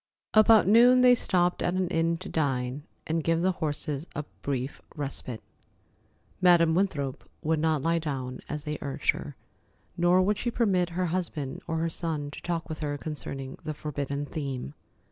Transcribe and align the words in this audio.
About 0.33 0.67
noon 0.67 1.01
they 1.01 1.13
stopped 1.13 1.61
at 1.61 1.75
an 1.75 1.87
inn 1.89 2.17
to 2.17 2.27
dine, 2.27 2.85
and 3.05 3.23
give 3.23 3.43
the 3.43 3.51
horses 3.51 4.07
a 4.15 4.23
brief 4.41 4.81
respite. 4.95 5.43
Madam 6.41 6.73
Winthrop 6.73 7.29
would 7.43 7.59
not 7.59 7.83
lie 7.83 7.99
down, 7.99 8.39
as 8.49 8.63
they 8.63 8.79
urged 8.81 9.11
her, 9.11 9.35
nor 9.95 10.19
would 10.23 10.39
she 10.39 10.49
permit 10.49 10.89
her 10.97 11.05
husband 11.05 11.61
or 11.67 11.77
her 11.77 11.89
son 11.91 12.31
to 12.31 12.41
talk 12.41 12.67
with 12.67 12.79
her 12.79 12.97
concerning 12.97 13.59
the 13.63 13.75
forbidden 13.75 14.25
theme. 14.25 14.73